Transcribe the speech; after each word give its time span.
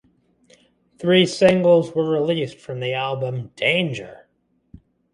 Three 0.97 1.27
singles 1.27 1.93
were 1.93 2.09
released 2.09 2.57
from 2.57 2.79
the 2.79 2.91
album: 2.95 3.51
Danger! 3.55 4.25